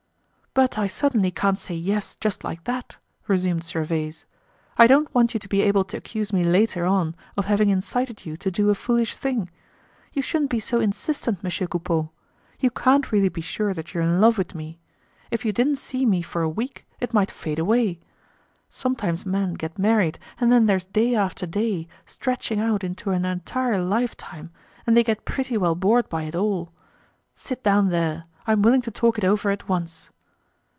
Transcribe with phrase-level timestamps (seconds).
[0.53, 4.25] "But I certainly can't say 'yes' just like that," resumed Gervaise.
[4.77, 8.25] "I don't want you to be able to accuse me later on of having incited
[8.25, 9.49] you to do a foolish thing.
[10.11, 12.11] You shouldn't be so insistent, Monsieur Coupeau.
[12.59, 14.77] You can't really be sure that you're in love with me.
[15.31, 18.01] If you didn't see me for a week, it might fade away.
[18.69, 23.81] Sometimes men get married and then there's day after day, stretching out into an entire
[23.81, 24.51] lifetime,
[24.85, 26.73] and they get pretty well bored by it all.
[27.35, 30.09] Sit down there; I'm willing to talk it over at once."